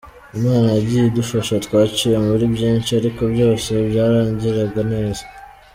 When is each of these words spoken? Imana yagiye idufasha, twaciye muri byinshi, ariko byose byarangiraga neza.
Imana 0.37 0.67
yagiye 0.75 1.01
idufasha, 1.05 1.53
twaciye 1.65 2.17
muri 2.27 2.45
byinshi, 2.55 2.89
ariko 2.99 3.21
byose 3.33 3.69
byarangiraga 3.89 4.81
neza. 4.93 5.23